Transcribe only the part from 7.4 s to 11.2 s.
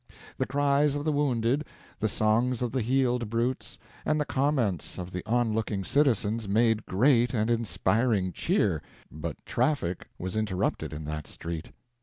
inspiring cheer, but traffic was interrupted in